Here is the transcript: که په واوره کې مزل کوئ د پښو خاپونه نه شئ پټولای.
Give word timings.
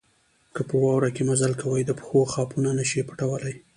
که 0.55 0.61
په 0.69 0.75
واوره 0.81 1.09
کې 1.15 1.23
مزل 1.29 1.53
کوئ 1.61 1.81
د 1.85 1.91
پښو 1.99 2.19
خاپونه 2.33 2.69
نه 2.79 2.83
شئ 2.89 3.01
پټولای. 3.09 3.55